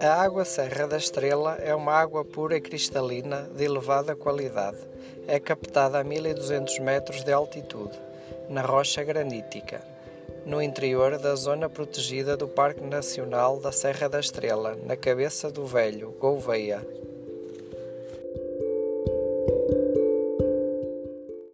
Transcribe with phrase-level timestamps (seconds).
[0.00, 4.78] A água Serra da Estrela é uma água pura e cristalina de elevada qualidade.
[5.26, 7.98] É captada a 1200 metros de altitude,
[8.48, 9.82] na rocha granítica,
[10.46, 15.66] no interior da zona protegida do Parque Nacional da Serra da Estrela, na Cabeça do
[15.66, 16.86] Velho, Gouveia.